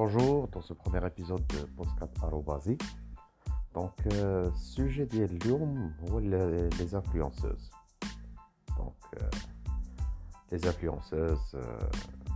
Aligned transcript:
Bonjour, 0.00 0.48
dans 0.48 0.60
ce 0.60 0.74
premier 0.74 1.04
épisode 1.06 1.46
de 1.48 1.64
Postcat 1.76 2.08
Arobasi. 2.22 2.76
Donc, 3.74 3.92
euh, 4.12 4.50
sujet 4.54 5.08
اليوم 5.14 5.92
هو 6.10 6.18
ال- 6.18 6.70
les 6.72 6.94
influenceuses. 6.94 7.70
Donc, 8.78 8.98
euh, 9.16 9.30
les 10.52 10.66
influenceuses. 10.66 11.54
euh, 11.54 11.90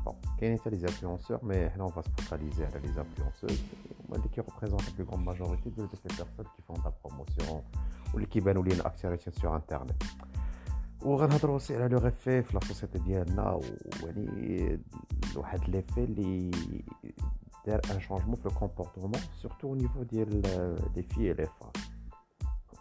bon, 0.05 0.15
كاينين 0.39 0.59
حتى 0.59 0.71
les 0.71 0.85
influenceurs, 0.85 1.41
mais 1.45 1.71
là 1.77 1.85
on 1.85 1.91
va 1.91 2.03
se 2.03 2.11
focaliser 2.23 2.65
على 2.65 2.81
les 2.83 2.99
influenceuses. 2.99 3.61
هما 4.09 4.17
اللي 4.17 4.29
qui 4.29 4.41
représentent 4.41 4.87
la 4.87 4.93
plus 4.97 5.05
grande 5.05 5.25
majorité 5.25 5.71
de 5.71 5.87
toutes 5.87 6.05
les 6.05 6.17
personnes 6.17 6.51
qui 6.57 6.63
font 6.63 6.75
de 6.75 6.85
la 6.85 6.93
promotion 7.05 7.63
واللي 8.15 8.27
كيبانوا 8.27 8.65
لينا 8.65 8.87
اكثرية 8.87 9.19
sur 9.19 9.55
internet. 9.61 10.05
وغنهضروا 11.03 11.59
aussi 11.59 11.71
على 11.71 11.89
لو 11.89 11.99
غيفي 11.99 12.43
في 12.43 12.55
لا 12.55 12.61
سوسيتي 12.61 12.99
ديالنا 12.99 13.61
ويعني 14.03 14.81
واحد 15.37 15.69
ليفي 15.71 16.05
اللي 16.05 16.51
دار 17.67 17.81
ان 17.91 18.01
شونجمون 18.01 18.37
في 18.37 18.49
لو 18.49 18.51
كومبورتمون 18.51 19.21
سورتو 19.43 19.69
او 19.69 19.75
نيفو 19.75 20.03
ديال 20.03 20.43
لي 20.97 21.03
في 21.03 21.33
لي 21.33 21.47
فام 21.47 21.73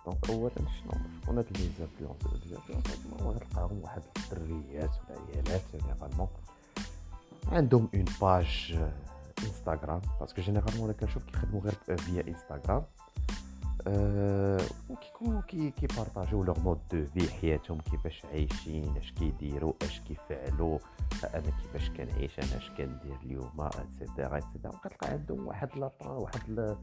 دونك 0.05 0.29
اولا 0.29 0.51
شنو 0.55 0.91
شكون 1.21 1.37
هاد 1.37 1.57
لي 1.57 1.69
زانفلونسور 1.79 2.33
لي 2.33 2.49
زانفلونسور 2.49 3.21
هو 3.21 3.31
غتلقاهم 3.31 3.81
واحد 3.83 4.01
الدريات 4.17 4.89
ولا 5.09 5.19
عيالات 5.19 5.61
جينيرالمون 5.71 6.27
عندهم 7.51 7.89
اون 7.93 8.05
باج 8.21 8.79
انستغرام 9.43 10.01
باسكو 10.19 10.41
جينيرالمون 10.41 10.83
انا 10.83 10.93
كنشوف 10.93 11.23
كيخدموا 11.23 11.61
غير 11.61 11.73
فيا 11.73 12.27
انستغرام 12.27 12.83
أه 13.22 13.22
وكيكونوا 14.90 15.40
كي 15.40 15.70
كيبارطاجيو 15.70 16.44
leur 16.44 16.60
mode 16.60 16.78
de 16.90 17.04
vie 17.04 17.32
حياتهم 17.32 17.80
كيفاش 17.80 18.24
عايشين 18.24 18.96
اش 18.96 19.12
كيديروا 19.12 19.72
اش 19.82 20.00
كيفعلوا 20.00 20.78
أنا 21.24 21.50
كيفاش 21.62 21.90
كنعيش 21.90 22.38
أنا 22.38 22.56
اش 22.56 22.70
كندير 22.70 23.16
اليوم 23.24 23.50
et 23.60 23.80
cetera 23.80 24.38
et 24.38 24.47
cetera 24.47 24.72
كتلقى 24.84 25.08
عندهم 25.08 25.46
واحد 25.46 25.78
la 25.78 25.90
واحد 26.00 26.50
la 26.50 26.76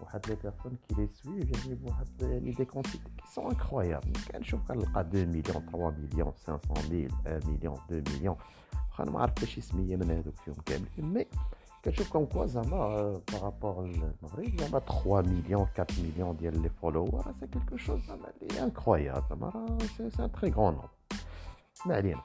واحد 0.00 0.26
les 0.28 0.36
personnes 0.42 0.76
qui 0.88 0.94
les 0.94 1.08
suivent 1.22 1.66
يعني 1.66 1.74
بواحد 1.74 2.06
يعني 2.20 2.50
des 2.50 2.64
quantités 2.64 3.02
qui 3.02 3.24
sont 3.34 3.46
incroyables 3.46 4.12
كنشوف 4.32 4.68
كنلقى 4.68 5.00
2 5.00 5.28
مليون 5.28 5.44
3 5.44 5.90
مليون 5.90 6.32
500 6.46 6.90
mille 6.90 7.12
1 7.26 7.48
مليون 7.48 7.74
2 7.74 8.04
مليون 8.16 8.36
واخا 8.90 9.04
ما 9.04 9.20
عرفت 9.20 9.38
حتى 9.38 9.46
شي 9.46 9.60
سميه 9.60 9.96
من 9.96 10.10
هذوك 10.10 10.34
فيهم 10.44 10.56
كاملين 10.66 11.14
mais 11.14 11.26
كنشوف 11.85 12.11
كوم 12.11 12.25
كوا 12.25 12.45
زعما 12.45 13.21
بارابور 13.33 13.85
المغرب 13.85 14.59
زعما 14.59 14.79
3 14.79 15.21
مليون 15.21 15.67
4 15.79 15.87
مليون 15.99 16.37
ديال 16.37 16.61
لي 16.61 16.69
فولوور 16.69 17.33
سي 17.39 17.47
كيلكو 17.47 17.77
شوز 17.77 17.99
زعما 18.07 18.31
اللي 18.41 18.63
انكرويابل 18.63 19.21
زعما 19.29 19.49
راه 19.49 19.77
سي 19.97 20.09
سي 20.09 20.23
ان 20.23 20.31
تري 20.31 20.51
غون 20.51 20.73
نومبر 20.73 20.89
ما 21.85 21.95
علينا 21.95 22.21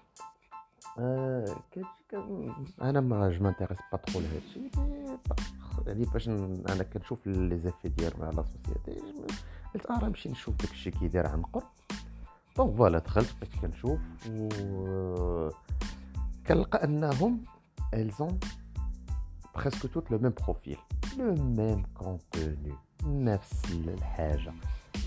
آه، 0.99 1.57
كتجي 1.71 1.85
كن- 2.11 2.55
انا 2.83 3.01
ما 3.01 3.31
جو 3.31 3.43
مانتيريس 3.45 3.79
با 3.93 3.99
ترو 3.99 4.21
لهادشي 4.21 4.61
مي 4.61 5.19
بخ- 5.31 5.87
يعني 5.87 6.05
باش 6.05 6.29
ن- 6.29 6.65
انا 6.69 6.83
كنشوف 6.83 7.27
لي 7.27 7.59
زيفي 7.59 7.89
ديالهم 7.89 8.23
على 8.25 8.37
لا 8.37 8.43
سوسيتي 8.43 9.01
قلت 9.75 9.87
اه 9.87 9.99
راه 9.99 10.09
نمشي 10.09 10.29
نشوف 10.29 10.55
داكشي 10.57 10.91
كيدير 10.91 11.27
عن 11.27 11.43
قرب 11.43 11.63
دونك 12.57 12.77
فوالا 12.77 12.99
دخلت 12.99 13.35
بقيت 13.41 13.57
كنشوف 13.63 13.99
و 14.31 15.51
كنلقى 16.47 16.85
انهم 16.85 17.45
elles 17.97 18.21
ont 18.23 18.47
presque 19.59 19.91
toutes 19.93 20.11
le 20.11 20.19
même 20.19 20.33
profil 20.45 20.79
le 21.19 21.35
même 21.61 21.85
contenu 21.95 22.75
نفس 23.07 23.65
الحاجة 23.73 24.53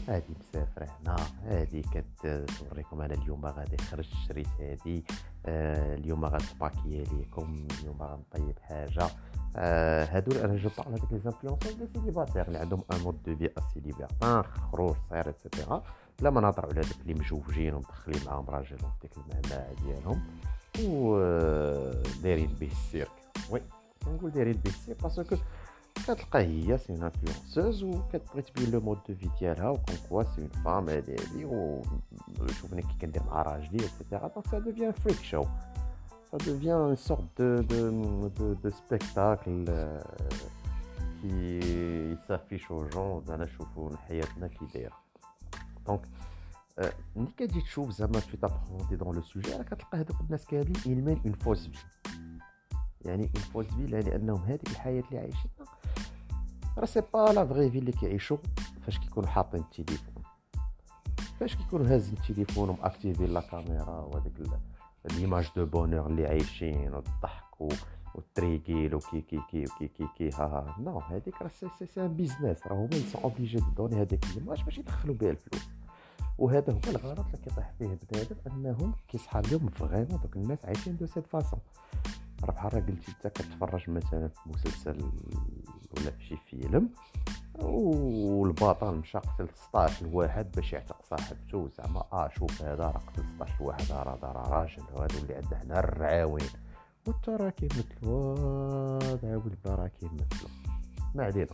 هادي 0.07 0.33
مسافرة 0.39 0.85
هنا 0.85 1.15
هادي 1.45 1.81
كتوريكم 1.81 3.01
انا 3.01 3.13
اليوم 3.13 3.45
غادي 3.45 3.77
خرجت 3.77 4.13
شريت 4.27 4.47
هادي 4.59 5.03
آه 5.45 5.95
اليوم 5.95 6.25
غنسباكي 6.25 7.03
ليكم 7.03 7.67
اليوم 7.79 8.01
غنطيب 8.01 8.59
حاجة 8.61 9.07
آه 9.55 10.05
هادو 10.05 10.31
انا 10.45 10.55
جو 10.55 10.69
بارل 10.77 10.93
هذوك 10.93 11.11
لي 11.11 11.19
زانفلونسور 11.19 11.71
دي 11.73 11.87
سيليباتير 11.93 12.47
اللي 12.47 12.57
عندهم 12.57 12.83
ان 12.93 12.99
مود 12.99 13.23
دو 13.23 13.35
في 13.35 13.49
اسي 13.57 13.79
ليبرتان 13.79 14.43
خروج 14.43 14.95
صغير 15.09 15.29
اتسيتيرا 15.29 15.83
لا 16.21 16.29
ما 16.29 16.41
نهضروا 16.41 16.71
على 16.71 16.79
هذوك 16.79 17.01
اللي 17.01 17.13
مجوجين 17.13 17.73
ومدخلين 17.73 18.21
معاهم 18.25 18.49
راجلهم 18.49 18.91
في 19.01 19.07
ديك 19.07 19.17
المهمة 19.17 19.67
ديالهم 19.83 20.21
و 20.85 21.17
آه، 21.19 22.03
دايرين 22.23 22.55
به 22.59 22.67
السيرك 22.67 23.11
وي 23.51 23.61
كنقول 24.05 24.31
دايرين 24.31 24.53
به 24.53 24.69
السيرك 24.69 25.03
باسكو 25.03 25.35
كتلقى 25.95 26.39
هي 26.39 26.77
سي 26.77 26.93
اون 26.93 27.03
انفلونسوز 27.03 27.83
وكتبغي 27.83 28.41
تبين 28.41 28.71
لو 28.71 28.79
مود 28.79 28.97
دو 29.09 29.15
في 29.15 29.29
ديالها 29.39 29.69
وكون 29.69 29.95
كوا 30.09 30.23
سي 30.23 30.41
اون 30.41 30.49
فام 30.49 30.89
هادي 30.89 31.11
هادي 31.11 31.45
وشوفني 31.45 32.81
كي 32.81 32.97
كندير 33.01 33.23
مع 33.23 33.41
راجلي 33.41 33.85
اتسيتيرا 33.85 34.27
دونك 34.27 34.47
سا 34.47 34.59
دوفيان 34.59 34.91
فريك 34.91 35.21
شو 35.21 35.45
ça 36.31 36.37
devient 36.37 36.81
une 36.91 36.97
sorte 36.97 37.37
de, 37.37 37.63
de, 37.71 37.81
de, 38.37 38.47
de 38.63 38.69
spectacle 38.69 39.65
euh, 39.69 40.01
qui 41.21 41.61
s'affiche 42.27 42.69
aux 42.71 42.85
gens 42.91 43.23
انا 43.29 43.45
شوفوا 43.45 43.97
حياتنا 43.97 44.47
كي 44.47 44.65
دايره 44.73 44.97
دونك 45.87 46.01
آه، 46.79 46.93
ملي 47.15 47.31
كتجي 47.37 47.61
تشوف 47.61 47.91
زعما 47.91 48.19
tu 48.19 48.37
t'approfondis 48.37 48.97
dans 48.97 49.11
le 49.11 49.21
sujet 49.21 49.57
راه 49.57 49.63
كتلقى 49.63 49.97
هذوك 49.97 50.21
الناس 50.21 50.45
كاملين 50.45 50.75
ils 50.85 51.03
mènent 51.03 51.29
une 51.29 51.35
fausse 51.35 51.67
vie 51.67 51.85
يعني 53.04 53.30
une 53.36 53.40
fausse 53.40 53.72
vie 53.72 53.90
لأنهم 53.90 54.42
هذيك 54.42 54.70
الحياة 54.70 55.02
اللي 55.10 55.18
عايشينها 55.18 55.66
راه 56.78 56.84
سي 56.84 57.02
با 57.14 57.32
لا 57.32 57.46
فغي 57.46 57.70
في 57.70 57.78
اللي 57.78 57.92
كيعيشوا. 57.92 58.36
فاش 58.86 58.98
كيكونوا 58.98 59.28
حاطين 59.28 59.60
التليفون؟ 59.60 60.22
فاش 61.40 61.56
كيكونوا 61.56 61.94
هازين 61.94 62.14
التليفون 62.18 62.68
وماكتيفين 62.68 63.26
la 63.26 63.40
caméra 63.40 64.00
وهذيك 64.00 64.32
l'image 65.10 65.50
de 65.56 65.66
bonheur 65.66 66.06
اللي 66.06 66.26
عايشين 66.26 66.94
والضحك 66.94 67.60
وال 68.14 68.28
tranquille 68.28 68.94
وكي 68.94 69.20
كي 69.20 69.40
كي 69.50 69.64
كي 69.78 69.88
كي 69.88 70.06
كي 70.18 70.30
ها 70.30 70.44
ها. 70.44 70.76
non 70.80 70.98
هذيك 70.98 71.42
راه 71.42 71.48
c'est 71.48 71.86
c'est 71.94 72.04
un 72.04 72.14
business 72.14 72.66
راه 72.66 72.74
هما 72.74 72.96
ils 72.96 73.08
sont 73.08 73.22
obligés 73.22 73.58
de 73.58 73.70
donner 73.76 74.02
هذيك 74.02 74.24
l'image 74.36 74.62
باش 74.62 74.78
يدخلوا 74.78 75.14
بها 75.14 75.30
الفلوس. 75.30 75.68
وهذا 76.38 76.72
هو 76.72 76.78
الغلط 76.90 77.26
اللي 77.26 77.38
كيطيح 77.44 77.72
فيه 77.78 77.98
بنادم 78.12 78.36
أنهم 78.46 78.92
كيصحاب 79.08 79.46
لهم 79.46 79.70
دوك 80.22 80.36
الناس 80.36 80.64
عايشين 80.64 80.96
de 80.96 81.06
cette 81.06 81.26
façon 81.26 81.60
راه 82.44 82.52
بحال 82.52 82.74
راه 82.74 82.80
قلتي 82.80 83.12
انت 83.12 83.26
كتفرج 83.26 83.90
مثلا 83.90 84.28
في 84.28 84.40
مسلسل 84.46 85.10
ولا 85.96 86.10
في 86.10 86.24
شي 86.24 86.36
فيلم 86.36 86.88
والبطل 87.54 88.94
مشى 88.94 89.18
قتل 89.18 89.48
16 89.54 90.06
واحد 90.12 90.52
باش 90.52 90.72
يعتق 90.72 91.02
صاحبته 91.04 91.68
زعما 91.78 92.04
آه 92.12 92.28
شوف 92.38 92.62
هذا 92.62 92.84
راه 92.84 92.98
قتل 92.98 93.24
16 93.36 93.54
واحد 93.60 93.92
راه 93.92 94.14
هذا 94.16 94.28
راه 94.28 94.48
راجل 94.48 94.82
وهذا 94.92 95.18
اللي 95.18 95.34
عنده 95.34 95.56
حنا 95.58 95.78
الرعاوين 95.78 96.48
وانت 97.06 97.28
راه 97.28 97.50
كيمثلوا 97.50 99.02
هذا 99.04 99.30
عاود 99.30 99.56
بلا 99.64 99.74
راه 99.74 99.88
كيمثلوا 100.00 100.50
ما 101.14 101.24
علينا. 101.24 101.46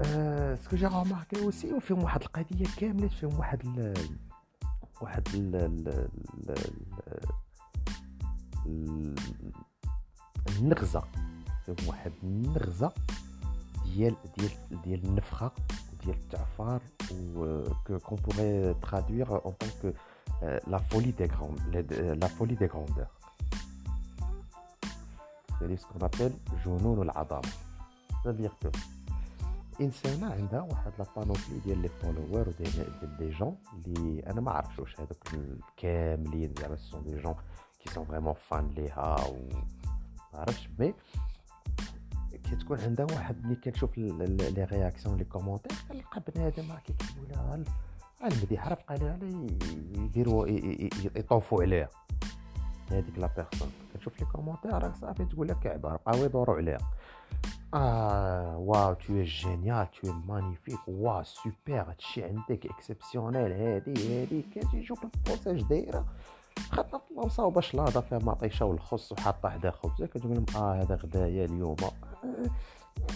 آه 0.00 0.54
ce 0.54 0.63
que 0.63 0.76
j'ai 0.76 0.86
remarqué 0.86 1.44
aussi 1.44 1.80
فيهم 1.80 2.02
واحد 2.04 2.22
القضية 2.22 2.66
كاملة 2.78 3.08
فيهم 3.08 3.38
واحد 3.38 3.60
ال 3.66 3.94
واحد 5.00 5.28
ال- 5.34 6.08
النغزه 10.59 11.03
فيهم 11.65 11.87
واحد 11.87 12.11
النغزه 12.23 12.91
ديال 13.85 14.15
ديال 14.37 14.51
ديال 14.83 15.05
النفخه 15.05 15.51
ديال 16.05 16.15
التعفار 16.15 16.81
و 17.35 17.63
كون 17.85 18.17
بوغي 18.17 18.73
ترادوير 18.73 19.45
اون 19.45 19.53
طونك 19.53 19.95
لا 20.67 20.77
فولي 20.77 21.11
دي 21.11 21.25
غروند 21.25 21.93
لا 22.21 22.27
فولي 22.27 22.55
دي 22.55 22.65
غروندور 22.65 23.07
يعني 25.61 25.77
سكون 25.77 26.03
ابل 26.03 26.33
جنون 26.65 27.01
العظمه 27.01 27.49
c'est-à-dire 28.23 28.51
que 28.63 28.79
انسانه 29.81 30.33
عندها 30.33 30.61
واحد 30.61 30.91
لا 30.99 31.05
بانوبلي 31.15 31.59
ديال 31.65 31.81
لي 31.81 31.89
فولوور 31.89 32.49
وديال 32.49 32.99
ديال 32.99 33.17
لي 33.19 33.29
جون 33.29 33.57
اللي 33.73 34.19
انا 34.27 34.41
ما 34.41 34.51
عرفتش 34.51 34.79
واش 34.79 34.99
هذوك 34.99 35.23
كاملين 35.77 36.53
زعما 36.59 36.75
سون 36.75 37.03
دي 37.03 37.21
جون 37.21 37.35
كي 37.84 37.90
سون 37.90 38.04
فريمون 38.04 38.34
فان 38.34 38.68
ليها 38.76 39.16
و 39.28 39.36
ما 40.32 40.40
عرفتش 40.40 40.68
mais 40.78 40.94
كتكون 42.44 42.80
عندها 42.80 43.06
واحد 43.12 43.44
ملي 43.46 43.56
كنشوف 43.56 43.98
les 43.98 44.64
réactions 44.72 45.16
les 45.18 45.24
commentaires 45.24 45.72
كنلقى 45.88 46.22
بنادم 46.34 46.72
راه 46.72 46.78
كيكتبوا 46.80 47.24
لها 47.26 47.54
ال- 47.54 47.64
ها 48.22 48.28
المديح 48.28 48.68
راه 48.68 48.78
بقى 48.88 48.98
لها 48.98 49.18
يديروا 50.04 50.46
يطوفوا 51.16 51.62
عليها 51.62 51.88
هذيك 52.90 53.18
la 53.18 53.30
personne 53.36 53.72
كتشوف 53.94 54.20
les 54.20 54.26
commentaires 54.26 54.72
راه 54.72 54.92
صافي 55.00 55.24
تقول 55.24 55.48
لك 55.48 55.58
كعبه 55.58 55.88
راه 55.88 55.96
بقاو 56.06 56.24
يدوروا 56.24 56.56
عليها 56.56 56.78
آه 57.74 58.56
واو 58.58 58.94
génial 59.42 59.86
tu 59.96 60.06
es 60.06 60.28
magnifique 60.28 60.88
واو 60.88 61.22
سوبر 61.22 61.80
هادشي 61.80 62.24
عندك 62.24 62.66
exceptionnel 62.66 63.52
هادي 63.52 64.22
هادي 64.22 64.42
كتجي 64.42 64.80
تشوف 64.82 65.04
البروساج 65.04 65.62
دايره 65.62 66.04
في 66.56 66.80
الله 66.80 67.26
مصاوبه 67.26 67.60
شلاضه 67.60 68.00
فيها 68.00 68.18
مطيشه 68.18 68.66
والخص 68.66 69.12
وحاطه 69.12 69.48
حدا 69.48 69.70
خبزه 69.70 70.06
كتقول 70.06 70.34
لهم 70.34 70.46
آه 70.56 70.82
هذا 70.82 70.94
غدايا 70.94 71.44
اليوم. 71.44 71.76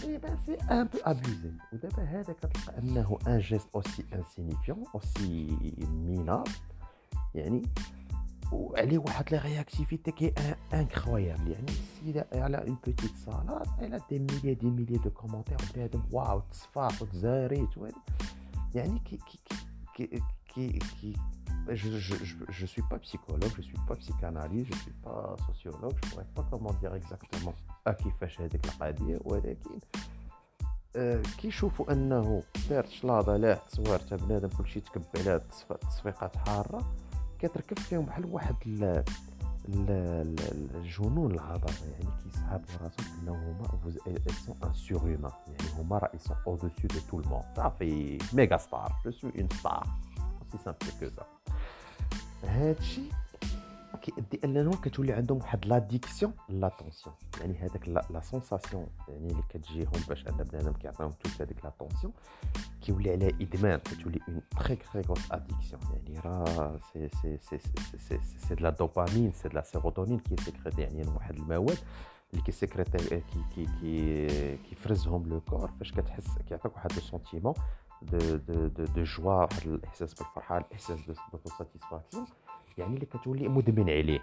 يعني 0.03 0.37
c'est 0.45 0.53
un 0.55 0.83
peu 0.83 0.97
abusé 1.03 1.51
ودابا 1.73 2.03
هذا 2.03 2.33
كتلقى 2.33 2.77
أنه 2.77 3.17
un 3.27 3.39
geste 3.39 3.67
aussi 3.75 4.05
insignifiant 4.13 4.83
aussi 4.95 5.57
minable 5.91 6.47
يعني 7.35 7.61
وعليه 8.51 8.97
واحد 8.97 9.33
la 9.33 9.41
réactivité 9.41 10.11
qui 10.11 10.33
incroyable. 10.71 11.49
يعني 11.49 11.65
السيدة 11.69 12.27
على 12.33 12.57
une 12.57 12.77
petite 12.85 13.17
salade 13.25 13.67
على 13.79 14.01
des 14.09 14.19
milliers 14.19 14.53
des 14.53 14.69
milliers 14.69 14.97
de 14.97 15.09
commentaires 15.09 15.57
بنادم 15.75 16.03
واو 16.11 16.41
تصفاق 16.51 16.93
وتزاريت 17.01 17.69
يعني 18.75 18.99
كي 18.99 19.17
كي 19.17 19.39
كي 19.95 20.21
كي 20.55 20.79
كي 21.01 21.13
je, 21.68 21.98
je, 21.98 22.14
je, 22.24 22.34
je 22.48 22.66
suis 22.66 22.82
pas 22.82 22.98
psychologue, 22.98 23.52
je 23.56 23.62
suis 23.62 23.78
pas 23.88 23.96
psychanalyste, 23.96 24.74
je 24.74 24.78
suis 24.78 24.98
pas 25.06 25.36
sociologue, 25.46 25.96
je 26.04 26.10
pourrais 26.10 26.30
pas 26.34 26.46
comment 26.50 26.72
dire 26.80 26.94
exactement 26.94 27.54
كيفاش 27.92 28.40
هذيك 28.40 28.64
القضيه 28.64 29.18
ولكن 29.24 29.78
كيشوفوا 31.38 31.92
انه 31.92 32.42
دارت 32.70 32.88
شلاضه 32.88 33.36
لا 33.36 33.54
تصويرتها 33.54 34.16
بنادم 34.16 34.48
كلشي 34.48 34.80
تكب 34.80 35.02
عليها 35.16 35.38
تصفيقات 35.80 36.36
حاره 36.36 36.94
كتركب 37.38 37.78
فيهم 37.78 38.04
بحال 38.04 38.26
واحد 38.26 38.54
الجنون 39.68 41.30
العضله 41.30 41.74
يعني 41.92 42.22
كيسحابوا 42.24 42.66
راسهم 42.82 43.20
انه 43.22 43.32
هما 43.32 43.90
سون 44.46 44.56
ان 44.64 44.74
سورهومان 44.74 45.32
يعني 45.46 45.70
هما 45.78 45.98
راه 45.98 46.10
سون 46.16 46.36
او 46.46 46.56
دوسو 46.56 46.88
دو 46.88 47.00
تو 47.10 47.20
المون 47.20 47.42
صافي 47.56 48.18
ميغا 48.32 48.56
ستار 48.56 48.92
جو 49.04 49.10
سوي 49.10 49.32
اون 49.38 49.48
ستار 49.58 49.86
سي 50.52 50.58
سامبل 50.64 50.86
كو 51.00 51.08
سا 51.16 51.26
هادشي 52.43 53.01
كيؤدي 54.01 54.39
انهم 54.43 54.73
كتولي 54.73 55.13
عندهم 55.13 55.37
واحد 55.37 55.65
l'addiction 55.65 56.33
l'attention 56.49 57.15
يعني 57.41 57.57
هذاك 57.57 57.89
la 57.89 58.21
sensation 58.21 58.87
يعني 59.07 59.27
اللي 59.31 59.43
كتجيهم 59.49 59.91
باش 60.09 60.27
أن 60.27 60.37
بنادم 60.37 60.73
كيعطيهم 60.73 61.09
toute 61.09 61.41
هذيك 61.41 61.65
l'attention 61.65 62.13
كيولي 62.81 63.11
عليها 63.11 63.29
إدمان 63.41 63.79
كتولي 63.79 64.19
une 64.27 64.41
très 64.59 64.75
très 64.75 65.01
grosse 65.01 65.31
addiction 65.31 65.81
يعني 65.93 66.19
راه 66.19 66.79
c'est 66.93 67.09
c'est 67.21 67.37
c'est 67.37 67.57
c'est 67.57 67.97
c'est 67.97 68.39
c'est 68.47 68.55
de 68.55 68.63
la 68.63 68.69
dopamine 68.69 69.31
c'est 69.31 69.49
de 69.49 69.55
la 69.55 69.61
sérotonine 69.61 70.19
qui 70.19 70.35
est 70.43 70.53
sécrétée 70.53 70.81
يعني 70.81 71.07
واحد 71.07 71.35
المواد 71.35 71.77
اللي 72.33 72.43
كي 72.43 72.54
sécréter 72.54 72.97
كي 72.97 73.21
كي 73.55 73.65
كي 73.81 74.57
كيفرزهم 74.57 75.29
le 75.29 75.41
corps 75.41 75.71
فاش 75.79 75.91
كتحس 75.91 76.37
كيعطيك 76.49 76.75
واحد 76.75 76.93
le 76.93 76.99
sentiment 76.99 77.53
de 78.01 78.17
de 78.35 78.67
de 78.67 78.85
de 78.85 79.03
joie 79.03 79.33
واحد 79.33 79.67
الإحساس 79.67 80.13
بالفرحة 80.13 80.57
الإحساس 80.57 80.99
de 81.07 81.13
satisfaction 81.57 82.25
يعني 82.77 82.95
اللي 82.95 83.05
كتولي 83.05 83.47
مدمن 83.47 83.89
عليه. 83.89 84.19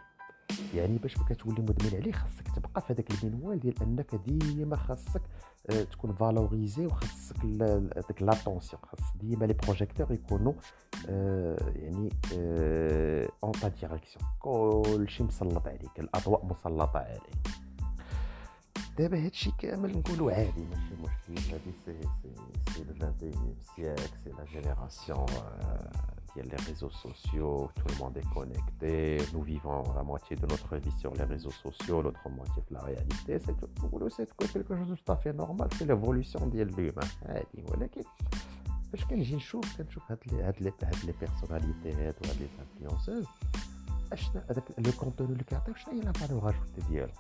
يعني 0.75 0.99
باش 0.99 1.19
ما 1.19 1.25
كتولي 1.25 1.63
مدمن 1.63 2.01
عليه 2.01 2.13
خاصك 2.13 2.49
تبقى 2.57 2.81
في 2.81 2.93
هذاك 2.93 3.25
المنوال 3.25 3.61
ديال 3.61 3.83
أنك 3.83 4.15
ديما 4.15 4.77
خاصك 4.77 5.23
آه، 5.71 5.83
تكون 5.83 6.13
valorisée 6.13 6.87
وخاصك 6.87 7.37
ديك 7.45 8.23
l'attention 8.23 8.83
خاص 8.83 9.01
ديما 9.17 9.45
les 9.45 9.53
projecteurs 9.55 10.13
يكونوا 10.13 10.53
آه، 11.09 11.73
يعني 11.77 12.11
en 13.45 13.53
ta 13.53 13.69
direction 13.69 14.25
كلشي 14.39 15.23
مسلط 15.23 15.69
عليك 15.69 16.01
الأضواء 16.01 16.45
مسلطة 16.47 16.99
عليك. 16.99 17.66
دابا 18.98 19.26
هادشي 19.26 19.52
كامل 19.60 19.98
نقولوا 19.98 20.32
عادي 20.32 20.62
ماشي 20.62 20.94
مشكل 21.04 21.54
هادي 21.54 21.72
سي 21.86 22.02
سي 22.02 22.30
سي 22.74 22.84
لو 22.84 22.94
21 23.08 23.56
سيكل 23.76 24.10
سي 24.24 24.30
لا 24.30 24.46
جينيراسيون 24.46 25.26
il 26.36 26.46
y 26.46 26.48
a 26.48 26.56
les 26.56 26.64
réseaux 26.64 26.90
sociaux, 26.90 27.70
tout 27.76 27.88
le 27.90 27.96
monde 28.00 28.16
est 28.16 28.34
connecté, 28.34 29.18
nous 29.34 29.42
vivons 29.42 29.84
la 29.94 30.04
moitié 30.04 30.36
de 30.38 30.46
notre 30.48 30.78
vie 30.78 30.94
sur 30.98 31.14
les 31.14 31.24
réseaux 31.24 31.52
sociaux, 31.52 32.02
l'autre 32.02 32.30
moitié 32.30 32.64
de 32.70 32.74
la 32.74 32.82
réalité. 32.82 33.40
C'est 33.40 33.54
quelque 34.54 34.76
chose 34.78 34.90
de 34.90 34.96
tout 34.96 35.12
à 35.12 35.18
fait 35.18 35.34
normal, 35.34 35.68
c'est 35.78 35.86
l'évolution 35.86 36.48
de 36.48 36.64
l'humain. 36.64 37.08
ولكن 37.72 38.02
فاش 38.92 39.06
كنجي 39.06 39.36
نشوف 39.36 39.78
كنشوف 39.78 40.04
هاد 40.12 40.18
لي 40.32 40.44
هاد 40.44 40.62
لي 40.62 40.74
هاد 40.84 41.06
لي 41.06 41.14
بيرسوناليتيات 41.20 42.26
وهاد 42.26 42.38
لي 42.40 42.48
انفلونسوز 42.60 43.26
اشنا 44.12 44.44
هذاك 44.50 44.64
لو 44.78 44.92
كونتوني 45.00 45.34
اللي 45.34 45.44
كيعطيو 45.44 45.74
شنو 45.76 45.94
هي 45.94 46.00
لا 46.00 46.12
فالور 46.12 46.50
اجوتي 46.50 46.82
ديالو 46.90 47.14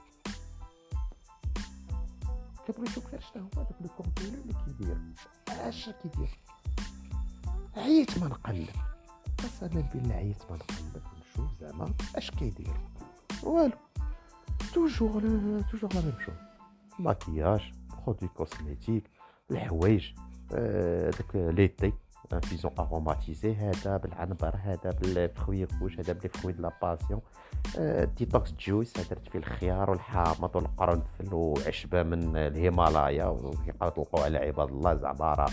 نشوف 2.70 3.06
غير 3.10 3.20
شنو 3.20 3.42
هو 3.42 3.60
هذاك 3.62 3.76
le 3.80 3.88
contenu 3.88 4.28
اللي 4.28 4.54
كيدير 4.66 4.96
اش 5.48 5.90
كيدير 6.02 6.38
عييت 7.76 8.18
ما 8.18 8.28
نقلب 8.28 8.68
أنا 9.62 9.80
بالله 9.94 10.14
عييت 10.14 10.50
ما 10.50 10.56
نقلب 10.56 11.02
نشوف 11.18 11.50
زعما 11.60 11.94
اش 12.16 12.30
كيدير 12.30 12.74
والو 13.42 13.72
toujours 14.74 15.22
toujours 15.70 15.94
la 15.94 16.00
même 16.00 16.20
chose 16.26 16.34
maquillage 16.98 17.72
produits 18.06 18.28
cosmétiques 18.28 19.10
الحوايج 19.50 20.12
داك 20.50 21.36
les 21.36 21.60
thés 21.60 21.92
infusion 22.32 22.72
aromatisés 22.78 23.54
هذا 23.54 23.96
بالعنبر 23.96 24.56
هذا 24.62 24.90
بال 24.90 25.09
fruits 25.09 25.64
rouges 25.64 26.00
هذا 26.00 26.12
بال 26.12 26.24
fruit 26.24 26.52
de 26.52 26.60
la 26.60 26.72
passion. 26.82 27.20
detox 28.16 28.52
juice 28.52 28.92
درت 28.92 29.28
فيه 29.28 29.38
الخيار 29.38 29.90
والحامض 29.90 30.56
والقرنفل 30.56 31.34
وعشبة 31.34 32.02
من 32.02 32.36
الهيمالايا 32.36 33.24
وكيطلقوا 33.24 34.24
على 34.24 34.38
عباد 34.38 34.68
الله 34.68 34.94
زعما 34.94 35.34
راه. 35.34 35.50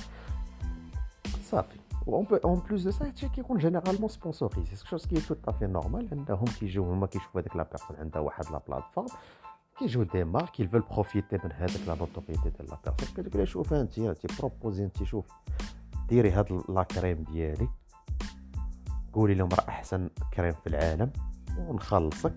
صافي. 1.43 1.79
en 2.07 2.59
plus 2.69 2.83
de 2.83 2.91
ça 2.91 3.05
هادشي 3.05 3.29
كيكون 3.29 3.57
généralement 3.57 4.09
sponsorisé 4.09 4.75
c'est 4.75 4.87
chose 4.87 5.05
qui 5.05 5.15
est 5.15 5.33
tout 5.33 5.48
à 5.48 5.52
fait 5.52 5.67
normal 5.67 6.11
انهم 6.11 6.45
كيجيو 6.59 6.83
هما 6.83 7.07
كيشوفوا 7.07 7.41
هذيك 7.41 7.55
la 7.55 7.63
personne 7.63 7.97
عندها 7.97 8.21
واحد 8.21 8.45
la 8.51 8.61
plateforme. 8.67 9.07
كيجيو 9.79 10.03
des 10.03 10.23
marques 10.23 10.55
veulent 10.55 10.83
profiter 10.91 11.37
من 11.43 11.51
هذاك 11.51 11.87
la 11.87 11.95
notoriété 11.95 12.49
ديال 12.49 12.69
la 12.69 12.77
personne 12.85 13.15
كتقول 13.15 13.31
لها 13.35 13.45
شوف 13.45 13.73
انت 13.73 13.99
انت 13.99 14.39
proposer 14.39 14.83
انت 14.83 15.03
شوف. 15.03 15.25
ديري 16.09 16.31
هاد 16.31 16.63
la 16.69 16.83
crème 16.83 17.23
ديالي. 17.23 17.67
قولي 19.13 19.33
لهم 19.33 19.49
راه 19.49 19.69
أحسن 19.69 20.09
كريم 20.33 20.53
في 20.63 20.67
العالم. 20.67 21.11
ونخلصك. 21.57 22.33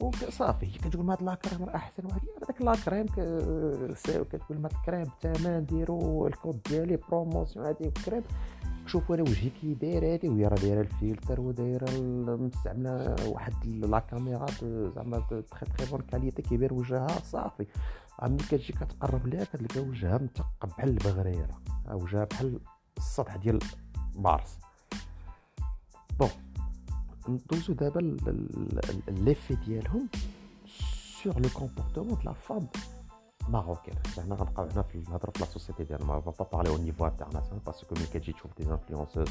وصافي 0.00 0.66
هي 0.66 0.78
كتقول 0.78 1.10
هاد 1.10 1.22
la 1.22 1.34
crème 1.34 1.64
راه 1.64 1.74
أحسن 1.74 2.06
واحد. 2.06 2.20
هذاك 2.42 2.62
la 2.62 2.75
crème 2.75 3.06
كتقول 3.06 4.58
هاد 4.58 4.72
الكريم 4.72 5.10
بثمن 5.24 5.66
ديروا 5.66 6.28
الكود 6.28 6.62
ديالي 6.70 6.96
promotion 6.96 7.66
هادي 7.66 7.90
كريم 7.90 8.22
شوفوا 8.86 9.14
أنا 9.14 9.22
وجهي 9.22 9.50
كي 9.50 9.74
داير 9.74 10.12
هادي 10.12 10.28
وهي 10.28 10.46
راه 10.46 10.56
دايرة 10.56 10.80
الفلتر 10.80 11.40
ودايرة 11.40 11.90
مستعمله 12.36 13.28
واحد 13.28 13.66
la 13.66 13.98
caméra 13.98 14.46
زعما 14.96 15.18
très 15.30 15.42
très 15.78 15.86
bonne 15.90 16.00
qualité 16.00 16.42
كيبان 16.42 16.72
وجهها. 16.72 17.08
صافي. 17.24 17.66
عمي 18.18 18.38
كتجي 18.38 18.72
كتقرب 18.72 19.26
ليها 19.26 19.44
كتلقى 19.44 19.80
وجهها 19.80 20.18
متقب 20.18 20.68
بحال 20.68 20.88
البغريره 20.88 21.60
وجهها 21.90 22.24
بحال 22.24 22.60
السطح 22.98 23.36
ديال 23.36 23.58
Mars 24.16 24.58
bon 26.18 26.30
ندوزو 27.28 27.72
دابا 27.72 28.16
l'effet 29.08 29.54
ديالهم 29.54 30.08
sur 31.22 31.40
le 31.40 31.48
comportement 31.48 32.08
de 32.08 32.18
la 32.24 32.32
femme 32.32 32.66
marocaine 33.48 33.94
حنا 34.16 34.34
غنبقاو 34.34 34.66
هنا 34.66 34.82
في 34.82 34.94
الهضره 34.94 35.30
في 35.30 35.40
la 35.40 35.46
société 35.46 35.84
ديالنا 35.84 36.06
on 36.06 36.18
va 36.18 36.29
pas 36.29 36.46
parler 36.52 36.68
au 36.68 36.76
niveau 36.76 37.06
international 37.06 37.64
parce 37.66 37.84
que 37.84 37.94
ملي 37.94 38.06
كتجي 38.06 38.32
تشوف 38.32 38.56
des 38.56 38.70
influenceuses 38.70 39.28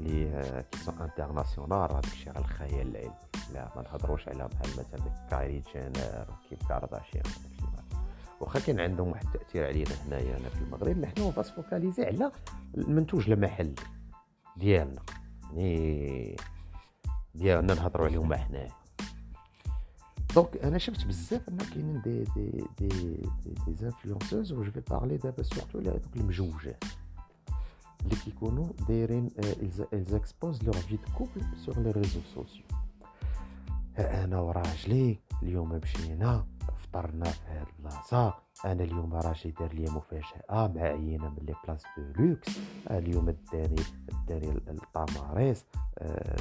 لي 0.00 0.64
qui 0.72 0.78
sont 0.78 0.94
internationales 1.00 1.72
راه 1.72 2.00
داكشي 2.00 2.30
على 2.30 2.38
الخيال 2.38 2.96
العلمي 2.96 3.14
لا 3.54 3.72
ما 3.76 3.82
نهضروش 3.82 4.28
على 4.28 4.48
بحال 4.48 4.70
مثلا 4.70 5.28
كايري 5.30 5.62
جينر 5.72 6.26
وكيم 6.30 6.58
كارداشيان 6.68 7.24
واخا 8.40 8.58
كان 8.60 8.80
عندهم 8.80 9.08
واحد 9.08 9.26
التأثير 9.34 9.66
علينا 9.66 9.90
هنايا 10.06 10.38
هنا 10.38 10.48
في 10.48 10.62
المغرب 10.62 11.04
on 11.04 11.30
va 11.30 11.40
se 11.40 11.50
focaliser 11.50 12.04
على 12.04 12.32
المنتوج 12.78 13.30
المحلي 13.30 13.74
ديالنا. 14.56 15.02
يعني 15.52 16.36
ديالنا 17.34 17.74
نهضروا 17.74 18.06
عليهم 18.06 18.34
حنايا. 18.34 18.70
donc 20.34 20.56
أنا 20.56 20.78
شفت 20.78 21.06
بزاف 21.06 21.48
ان 21.48 21.58
كاينين 21.58 22.02
des 22.02 22.24
des 22.24 22.64
des 22.78 22.88
des, 22.88 23.54
des 23.66 23.74
influenceuses 23.74 24.52
et 24.52 24.64
je 24.64 24.70
vais 24.70 24.80
parler 24.90 25.16
دابا 25.16 25.42
surtout 25.42 25.78
على 25.78 25.90
دوك 25.90 26.16
المجوجات 26.16 26.84
اللي 28.04 28.16
كيكونوا 28.24 28.68
دايرين 28.88 29.30
ils 29.92 30.14
exposent 30.14 30.62
leur 30.62 30.80
vie 30.88 30.98
de 31.04 31.10
couple 31.18 31.40
sur 31.64 31.80
les 31.80 31.90
réseaux 31.90 32.26
sociaux. 32.34 32.76
أنا 33.98 34.40
وراجلي 34.40 35.18
اليوم 35.42 35.80
مشينا 35.82 36.46
فطرنا 36.92 37.24
في 37.24 37.40
هاد 37.48 37.66
البلاصه 37.78 38.34
أنا 38.64 38.84
اليوم 38.84 39.14
راجلي 39.14 39.52
دار 39.60 39.72
لي 39.72 39.84
مفاجأة. 39.90 40.68
مع 40.68 40.82
عينه 40.82 41.28
من 41.28 41.46
les 41.46 41.54
places 41.64 41.82
de 41.96 42.22
luxe. 42.22 42.58
اليوم 42.90 43.36
داني 43.52 43.82
داني 44.28 44.50
الطماريس. 44.50 45.64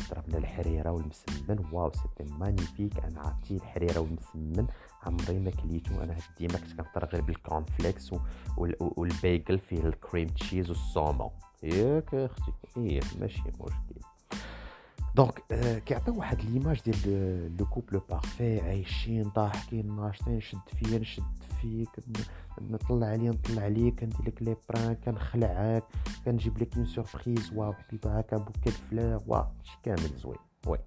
ضربنا 0.09 0.37
الحريرة 0.37 0.91
والمسمن. 0.91 1.65
واو 1.71 1.91
c'était 1.91 2.33
magnifique. 2.33 2.99
أنا 2.99 3.21
عرفتي 3.21 3.55
الحريرة 3.55 3.99
والمسمن. 3.99 4.67
عمري 5.03 5.39
ما 5.39 5.51
كليتو. 5.51 6.03
أنا 6.03 6.15
ديما 6.37 6.53
كنت 6.53 6.73
كنفطر 6.73 7.05
غير 7.05 7.21
بال 7.21 7.36
corn 7.36 7.66
flakes 7.66 8.11
وال 8.57 8.86
bagel 8.86 9.59
فيه 9.59 9.83
ال 9.83 9.90
cream 9.90 10.27
cheese 10.27 10.69
وال 10.69 10.84
saumon 10.84 11.29
ياك 11.63 12.15
أختي. 12.15 12.51
إيه 12.77 13.01
ماشي 13.19 13.41
مشكل. 13.41 14.08
دونك 15.14 15.42
كيعطيو 15.86 16.18
واحد 16.18 16.40
ليماج 16.40 16.80
ديال 16.80 17.56
لو 17.56 17.66
كوبل 17.66 18.00
بارفي 18.10 18.60
عايشين 18.60 19.22
ضاحكين 19.22 19.96
ناشطين 19.96 20.40
شد 20.40 20.58
فيا 20.78 20.98
نشد 20.98 21.22
فيك 21.60 21.88
نطلع 22.60 23.06
عليا 23.06 23.30
نطلع 23.30 23.62
عليك 23.62 24.00
كندير 24.00 24.26
لك 24.26 24.42
لي 24.42 24.56
بران 24.68 24.94
كنخلعك 24.94 25.84
كنجيب 26.24 26.58
لك 26.58 26.76
اون 26.76 26.86
سوربريز 26.86 27.52
واو 27.54 27.72
حبيبه 27.72 28.18
هكا 28.18 28.36
بوكيت 28.36 28.74
فلاغ 28.90 29.20
واو 29.26 29.46
شي 29.62 29.78
كامل 29.82 30.10
زوين 30.18 30.38
وي 30.66 30.78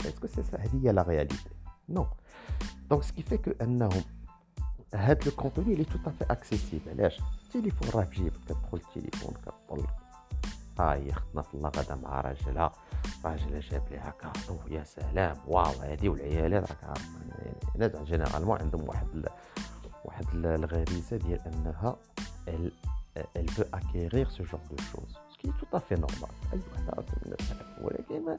اسكو 0.00 0.26
سي 0.26 0.42
هادي 0.58 0.88
هي 0.88 0.92
لا 0.92 1.02
رياليتي 1.02 1.50
نو 1.88 2.06
دونك 2.90 3.02
سكي 3.02 3.22
في 3.22 3.36
كو 3.36 3.50
انهم 3.62 4.02
هاد 4.94 5.24
لو 5.24 5.32
كونتوني 5.32 5.74
لي 5.74 5.84
تو 5.84 5.98
افي 6.06 6.24
اكسيسيبل 6.24 6.90
علاش 6.90 7.20
التليفون 7.44 7.88
راه 8.00 8.04
في 8.04 8.14
جيبك 8.14 8.32
كتدخل 8.32 8.80
التليفون 8.88 9.34
كطل 9.34 9.84
ها 10.79 10.93
هي 10.93 11.11
اختنا 11.11 11.41
في 11.41 11.53
الله 11.53 11.69
غدا 11.69 11.95
مع 11.95 12.21
راجلها 12.21 12.71
راجلها 13.25 13.59
جاب 13.59 13.83
ليها 13.91 14.13
cadeau 14.21 14.57
يا 14.69 14.83
سلام 14.83 15.37
واو 15.47 15.71
هادي 15.81 16.09
والعيالات 16.09 16.69
راك 16.69 16.83
عارف 16.83 17.09
الناس 17.75 17.91
généralement 17.95 18.59
عندهم 18.59 18.89
واحد 18.89 19.07
ال... 19.13 19.29
واحد 20.05 20.25
الغريزة 20.33 21.17
ديال 21.17 21.39
أنها 21.39 21.95
ال 22.47 22.71
elle 23.15 23.49
veut 23.57 23.67
acquérir 23.73 24.31
ce 24.31 24.43
genre 24.43 24.65
de 24.71 24.81
choses. 24.81 25.13
Ce 25.31 25.37
qui 25.37 25.47
est 25.47 25.57
tout 25.59 25.73
à 25.73 25.79
fait 25.79 25.97
normal. 25.97 26.31
الناس 26.53 27.53
ولكن 27.81 28.37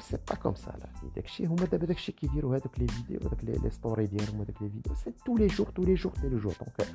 c'est 0.00 0.18
pas 0.28 0.34
comme 0.34 0.54
ça 0.54 0.70
là. 0.70 1.10
داكشي 1.16 1.46
هما 1.46 1.64
دابا 1.64 1.86
داكشي 1.86 2.12
كيديروا 2.12 2.56
هذوك 2.56 2.78
les 2.78 2.86
vidéos 2.86 3.20
هذوك 3.20 3.44
les 3.44 3.70
stories 3.70 4.06
ديالهم 4.06 4.40
هذوك 4.40 4.62
les 4.62 4.68
vidéos 4.68 4.94
c'est 4.94 5.12
tous 5.26 5.36
les 5.36 5.46
jours 5.46 5.66
tous 5.66 5.82
les 5.82 5.94
jours 5.94 6.12
tous 6.12 6.28
les 6.28 6.38
jours 6.38 6.54
donc 6.60 6.88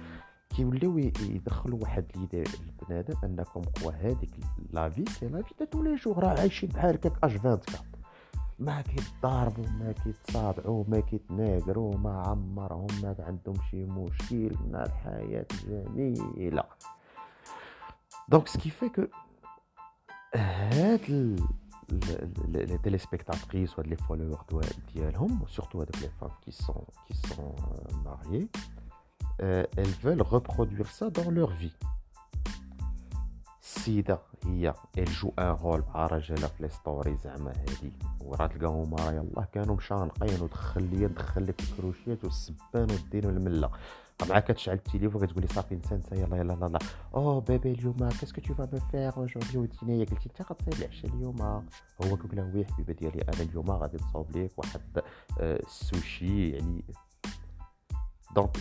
كيوليو 0.55 0.98
يدخلوا 0.98 1.79
واحد 1.81 2.05
l'idée 2.15 2.44
للبنادم 2.43 3.15
أن 3.24 3.34
comme 3.34 3.62
quoi 3.62 3.92
هذيك 3.91 4.31
la 4.72 4.89
vie 4.89 5.06
c'est 5.06 5.27
la 5.27 5.42
vie 5.42 5.65
tous 5.65 5.84
les 5.84 5.96
jours 5.96 6.20
راه 6.19 6.39
عايشين 6.39 6.69
بحال 6.69 6.95
هكاك 6.95 7.13
اش 7.24 7.36
24 7.36 7.86
ما 8.60 8.81
كيتضاربوا 8.81 9.65
ما 9.79 9.91
كيتصابعوا 9.91 10.83
ما 10.88 11.00
كيتناقروا 11.00 11.98
ما 11.98 12.24
عمرهم 12.27 12.88
ما 13.03 13.15
عندهم 13.19 13.55
شي 13.72 13.86
مشكل 13.86 14.55
ما 14.72 14.86
الحياة 14.86 15.45
جميلة. 15.67 16.63
donc 18.30 18.48
ce 18.48 18.56
qui 18.56 18.70
fait 18.70 18.89
que 18.89 19.03
هاد 20.36 21.01
les 21.10 22.77
téléspectatrices 22.77 23.74
وهاد 23.74 23.88
les 23.88 23.96
followers 23.96 24.46
ديالهم 24.93 25.45
surtout 25.48 25.80
هادوك 25.79 26.01
les 26.01 26.10
femmes 26.10 26.30
qui 26.46 26.51
sont 26.51 26.86
qui 27.08 27.13
sont 27.13 27.56
mariées 28.06 28.50
elles 29.40 29.96
veulent 30.04 30.22
reproduire 30.22 30.90
ça 30.92 31.10
dans 31.10 31.32
leur 31.32 31.52
vie. 31.52 31.74
السيده 33.62 34.20
elle 34.46 34.74
joue 34.98 35.32
un 35.39 35.46
rôle 35.46 35.84
مع 35.94 36.08
راجلها 36.08 36.48
في 36.48 36.63
les 36.63 36.70
stories 36.70 37.18
زعما 37.24 37.52
هادي. 37.52 37.92
وراه 38.22 38.48
تلقاهم 38.48 38.96
راه 38.96 39.12
يلاه 39.12 39.48
كانوا 39.54 39.75
مشانقين 39.75 40.42
ودخل 40.42 40.84
ليا 40.84 41.08
ندخل 41.08 41.48
لك 41.48 41.60
الكروشيات 41.60 42.24
والسبان 42.24 42.92
والدين 42.92 43.25
والملة. 43.25 43.72
مع 44.30 44.40
كتشعل 44.40 44.75
التليفون 44.75 45.25
كتقول 45.25 45.42
لي 45.42 45.48
صافي 45.48 45.75
نسى 45.75 46.00
يلا 46.12 46.38
يلا 46.38 46.54
يلا 46.54 46.80
oh 47.15 47.39
bébé 47.39 47.72
اليوم 47.72 48.10
qu'est-ce 48.10 48.34
que 48.34 48.42
tu 48.42 48.53
vas 48.53 48.70
me 48.74 48.80
faire 48.80 49.24
aujourd'hui 49.24 49.58
ودينا 49.58 50.06
قلتي 50.06 50.30
انت 50.30 50.42
غتصايب 50.42 50.74
العشاء 50.74 51.12
اليوم. 51.12 51.42
هو 51.42 52.18
كيقول 52.18 52.36
لها 52.36 52.52
oui 52.56 52.65
حبيبة 52.66 52.94
ديالي 52.94 53.22
أنا 53.22 53.42
اليوم 53.42 53.72
غادي 53.72 53.98
نصاوب 53.98 54.32
ليك 54.32 54.52
واحد 54.58 55.02
السوشي 55.40 56.50
يعني 56.50 56.84
دونك 58.36 58.58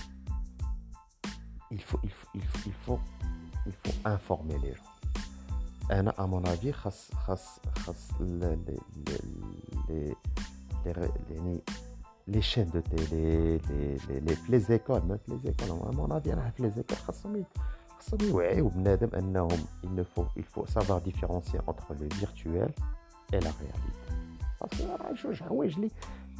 il 1.71 1.81
faut 1.81 1.99
il 2.03 2.11
faut 2.17 2.29
il 2.35 2.41
faut 2.41 2.69
il 2.71 2.73
faut 2.83 2.99
il 3.69 3.75
faut 3.81 3.97
informer 4.05 4.57
les 4.63 4.73
gens 4.73 4.93
انا 5.91 6.11
à 6.11 6.27
mon 6.27 6.43
avis 6.45 6.71
خاص 6.71 7.11
خاص 7.13 7.59
خاص 7.77 8.11
لي 8.21 8.57
لي 9.89 10.15
يعني 11.31 11.61
لي 12.27 12.41
شين 12.41 12.69
دو 12.69 12.79
تيلي 12.79 13.57
لي 13.69 13.97
لي 14.09 14.19
لي 14.19 14.35
في 14.35 14.51
لي 14.51 14.59
زيكول 14.59 15.01
ميم 15.01 15.17
في 15.17 15.31
لي 15.31 15.37
زيكول 15.37 15.67
à 15.67 15.95
mon 15.95 16.11
avis 16.11 16.35
راه 16.35 16.49
في 16.49 16.63
لي 16.63 16.69
زيكول 16.69 16.97
خاصهم 16.97 17.43
خاصهم 17.99 18.29
يوعيو 18.29 18.67
بنادم 18.67 19.09
انهم 19.17 19.59
il 19.83 19.89
ne 19.95 20.03
faut 20.03 20.27
il 20.37 20.43
faut 20.43 20.65
savoir 20.65 21.01
différencier 21.01 21.59
entre 21.67 21.93
le 21.93 22.07
virtuel 22.19 22.71
et 23.33 23.39
la 23.39 23.51
réalité 23.61 24.07
باسكو 24.61 24.95
راه 24.95 25.13
جوج 25.13 25.43
حوايج 25.43 25.79
لي 25.79 25.91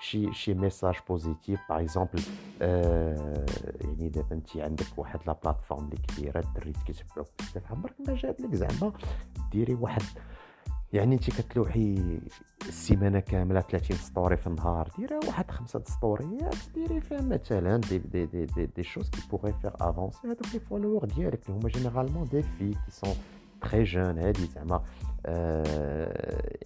شي 0.00 0.32
شي 0.32 0.54
ميساج 0.54 0.94
بوزيتيف 1.08 1.60
باغ 1.68 1.80
اكزومبل 1.80 2.22
يعني 3.80 4.08
دابا 4.08 4.32
انت 4.32 4.56
عندك 4.56 4.86
واحد 4.96 5.20
لا 5.26 5.36
بلاتفورم 5.44 5.84
اللي 5.84 5.96
كبيره 5.96 6.40
الدري 6.40 6.72
كيتبعوك 6.86 7.28
بزاف 7.40 7.72
عمرك 7.72 7.94
ما 8.08 8.14
جات 8.14 8.40
لك 8.40 8.54
زعما 8.54 8.92
ديري 9.52 9.74
واحد 9.74 10.02
يعني 10.92 11.14
انت 11.14 11.30
كتلوحي 11.30 12.18
السيمانه 12.68 13.20
كامله 13.20 13.60
30 13.60 13.96
ستوري 13.96 14.36
في 14.36 14.46
النهار 14.46 14.88
ديري 14.98 15.16
واحد 15.16 15.50
خمسه 15.50 15.82
ستوريات 15.86 16.56
ديري 16.74 17.00
فيها 17.00 17.20
مثلا 17.20 17.76
دي 17.76 17.98
دي 17.98 18.26
دي 18.26 18.46
دي, 18.46 18.66
دي 18.66 18.82
شوز 18.82 19.10
كي 19.10 19.20
بوغي 19.30 19.52
فيغ 19.62 19.70
افونسي 19.80 20.28
هادوك 20.28 20.54
لي 20.54 20.60
فولوور 20.60 21.04
ديالك 21.04 21.48
اللي 21.48 21.60
هما 21.60 21.68
جينيرالمون 21.68 22.24
دي 22.24 22.42
في 22.42 22.70
كي 22.72 22.90
سون 22.90 23.14
تري 23.62 23.82
جون 23.82 24.18
هادي 24.18 24.46
زعما 24.46 24.82
يعني 25.24 26.65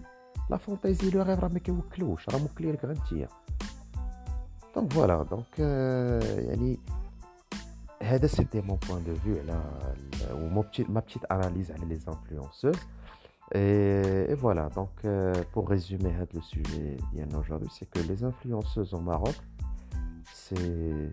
La 0.50 0.58
fantaisie, 0.58 1.10
le 1.10 1.22
rêve, 1.22 1.40
راه 1.40 1.48
ما 1.48 1.58
كيوكلوش 1.58 2.28
راه 2.28 2.38
موكلين 2.38 2.72
لك 2.72 2.84
غير 2.84 2.96
نتيا 2.96 3.28
دونك 4.74 4.92
فوالا 4.92 5.22
دونك 5.22 5.58
يعني 5.58 6.78
هذا 8.02 8.26
سيتي 8.26 8.60
مون 8.60 8.78
بوين 8.88 9.04
دو 9.04 9.14
فيو 9.14 9.36
على 9.38 9.62
ما 10.88 11.00
بتيت 11.00 11.24
اناليز 11.24 11.72
على 11.72 11.86
لي 11.86 11.98
انفلونسوز 12.08 12.76
Et, 13.54 14.26
et 14.28 14.34
voilà, 14.34 14.68
donc 14.70 14.90
euh, 15.04 15.32
pour 15.52 15.68
résumer 15.68 16.12
le 16.34 16.40
sujet 16.40 16.96
aujourd'hui, 17.38 17.70
c'est 17.70 17.88
que 17.88 18.00
les 18.00 18.24
influenceuses 18.24 18.92
au 18.92 19.00
Maroc, 19.00 19.36
c'est 20.32 21.10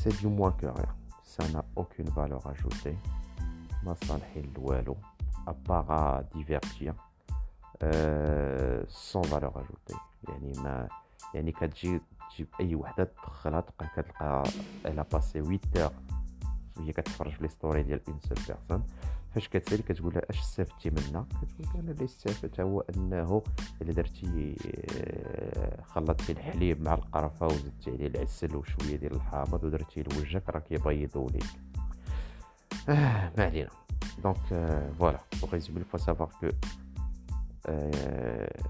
c'est 0.00 0.16
du 0.20 0.26
moins 0.26 0.52
que 0.52 0.66
rien. 0.66 0.94
ça 1.22 1.48
n'a 1.50 1.64
aucune 1.76 2.08
valeur 2.08 2.46
ajoutée 2.46 2.96
ما 3.85 3.95
صالحين 4.07 4.53
لوالو 4.57 4.95
à 5.47 5.63
part 5.63 6.25
divertir 6.35 6.93
sans 8.87 9.23
valeur 9.23 9.51
ajoutée 9.55 9.95
يعني 10.29 10.53
ما 10.63 10.87
يعني 11.33 11.51
كتجي 11.51 12.01
تجيب 12.31 12.47
أي 12.59 12.75
وحدة 12.75 13.03
تدخلها 13.03 13.61
تلقى 13.61 13.87
كتلقى 13.95 14.43
elle 14.85 15.05
a 15.13 15.18
passé 15.18 15.41
8 15.41 15.59
heures 15.77 15.91
وهي 16.77 16.91
كتفرج 16.91 17.31
في 17.31 17.41
les 17.41 17.47
stories 17.47 17.83
ديال 17.83 18.01
une 18.07 18.19
seule 18.19 18.37
personne 18.47 18.83
فاش 19.35 19.47
كتسالي 19.47 19.83
كتقول 19.83 20.13
لها 20.13 20.23
أش 20.29 20.39
استفدتي 20.39 20.89
منها؟ 20.89 21.25
كتقول 21.41 21.81
أنا 21.81 21.91
اللي 21.91 22.05
استفدت 22.05 22.59
هو 22.59 22.81
أنه 22.81 23.41
إلا 23.81 23.93
درتي 23.93 24.55
خلطتي 25.83 26.31
الحليب 26.31 26.81
مع 26.81 26.93
القرفة 26.93 27.45
وزدتي 27.45 27.91
عليه 27.91 28.07
العسل 28.07 28.55
وشوية 28.55 28.95
ديال 28.95 29.15
الحامض 29.15 29.63
ودرتي 29.63 30.03
لوجهك 30.03 30.49
راه 30.49 30.59
كيبيضوا 30.59 31.29
ليك 31.29 31.72
آه 32.88 33.32
ما 33.38 33.44
علينا 33.44 33.70
دونك 34.22 34.36
فوالا 34.98 35.18
بو 35.40 35.48
ريزومي 35.52 35.78
الفو 35.78 35.98
سافوار 35.98 36.30
كو 36.40 36.48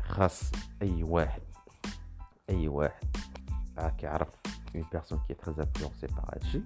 خاص 0.03 0.53
اي 0.83 1.03
واحد 1.03 1.43
اي 2.51 2.69
واحد 2.69 3.07
كيعرف 3.99 4.29
اون 4.75 4.85
بيرسون 4.93 5.21
كي 5.29 5.35
تري 5.35 5.55
انفلونسي 5.59 6.07
بار 6.07 6.35
هادشي 6.35 6.63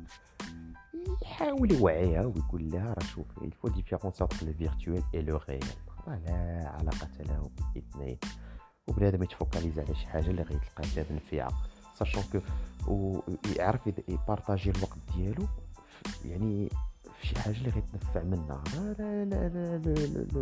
يحاول 1.23 1.73
يوعيها 1.73 2.27
ويقول 2.27 2.71
لها 2.71 2.95
راه 2.95 3.07
شوف 3.07 3.27
الفو 3.43 3.69
ديفيرونس 3.69 4.23
انتر 4.23 4.47
لو 4.47 4.53
فيرتويل 4.53 5.03
اي 5.15 5.23
لو 5.23 5.41
ريال 5.49 5.65
لا 6.07 6.73
علاقة 6.79 7.09
لهم 7.21 7.51
بالاثنين 7.75 8.19
وبنادم 8.89 9.23
يتفوكاليز 9.23 9.79
على 9.79 9.95
شي 9.95 10.07
حاجه 10.07 10.31
اللي 10.31 10.43
غيتلقى 10.43 10.83
فيها 10.83 11.03
تنفيعه 11.03 11.53
ساشون 11.99 12.23
كو 12.33 12.41
ويعرف 12.89 13.81
يبارطاجي 14.09 14.71
الوقت 14.71 14.99
ديالو 15.17 15.47
يعني 16.25 16.69
في 17.20 17.28
شي 17.28 17.40
حاجة 17.40 17.58
اللي 17.58 17.70
غيتنفع 17.70 18.24
منها 18.24 18.64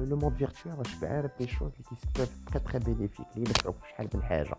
لو 0.05 0.17
مود 0.17 0.33
فيرتوال 0.33 0.79
واش 0.79 0.95
بعارف 0.95 1.31
دي 1.39 1.47
شوز 1.47 1.71
اللي 1.71 1.83
كيسبب 1.89 2.29
تري 2.53 2.79
تري 2.79 2.93
بينيفيك 2.93 3.27
اللي 3.37 3.49
نفعوك 3.49 3.75
شحال 3.91 4.09
من 4.13 4.23
حاجة 4.23 4.55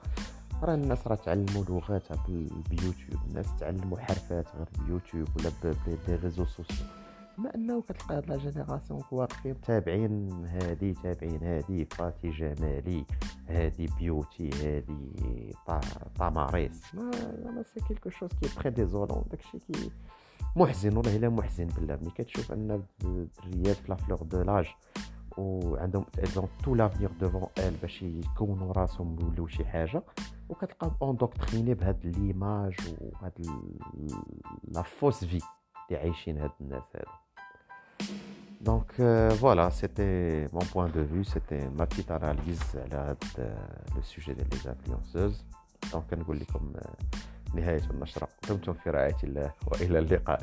راه 0.62 0.75
الناس 0.75 1.06
راه 1.06 1.14
تعلموا 1.14 1.64
لغات 1.68 2.12
باليوتيوب 2.70 3.20
الناس 3.28 3.46
تعلموا 3.61 3.99
حرفات 3.99 4.46
غير 4.56 4.66
باليوتيوب 4.78 5.28
ولا 5.37 5.50
بلي 5.62 6.16
ريزو 6.16 6.44
سوسيو 6.44 6.87
بما 7.38 7.54
انه 7.54 7.82
كتلقى 7.82 8.16
هاد 8.16 8.28
لا 8.28 8.37
جينيراسيون 8.37 9.02
واقفين 9.12 9.61
تابعين 9.61 10.44
هادي 10.46 10.92
تابعين 10.92 11.42
هادي 11.42 11.85
فاتي 11.85 12.30
جمالي 12.30 13.04
هادي 13.49 13.88
بيوتي 13.99 14.50
هادي 14.50 15.54
طاماريس 16.18 16.94
ما 16.94 17.11
ما 17.44 17.62
سي 17.62 17.80
كيلكو 17.80 18.11
شوز 18.11 18.30
كي 18.42 18.49
تري 18.49 18.70
ديزولون 18.70 19.25
داكشي 19.30 19.58
كي 19.58 19.90
محزن 20.55 20.98
والله 20.98 21.15
الا 21.15 21.29
محزن 21.29 21.67
بالله 21.67 21.96
ملي 22.01 22.12
كتشوف 22.15 22.51
ان 22.51 22.72
الدريات 22.72 23.75
في 23.75 23.89
لا 23.89 23.96
فلور 23.96 24.24
دو 24.24 24.41
لاج 24.41 24.67
وعندهم 25.38 26.05
ايزون 26.20 26.48
تو 26.63 26.75
لافنيغ 26.75 27.10
دوفون 27.22 27.48
ال 27.58 27.74
باش 27.81 28.01
يكونوا 28.01 28.74
راسهم 28.74 29.20
يوليو 29.20 29.48
شي 29.48 29.65
حاجه 29.65 30.03
وكتلقاهم 30.50 31.10
اندوكتريني 31.10 31.74
بهاد 31.74 32.05
ليماج 32.05 32.75
وهاد 33.01 33.48
لا 34.67 34.81
فوس 34.81 35.25
في 35.25 35.39
اللي 35.89 36.01
عايشين 36.01 36.38
هاد 36.38 36.51
الناس 36.62 36.84
هادو 36.96 37.12
Donc 38.63 38.89
euh, 39.00 39.29
voilà, 39.39 39.72
c'était 39.72 40.48
mon 40.53 40.60
point 40.60 40.88
de 40.88 41.01
vue, 41.01 41.25
c'était 41.25 41.67
ma 41.77 41.88
petite 41.88 42.12
analyse 42.12 42.75
على 42.75 43.15
le 43.96 44.01
sujet 44.03 44.36
des 44.36 44.67
influenceuses. 44.67 45.46
Donc 45.91 46.03
كنقول 46.12 46.39
لكم 46.39 46.74
نهاية 47.55 47.83
النشرة 47.91 48.29
دمتم 48.49 48.73
في 48.73 48.91
رعاية 48.91 49.17
الله 49.25 49.53
وإلى 49.67 49.99
اللقاء. 49.99 50.43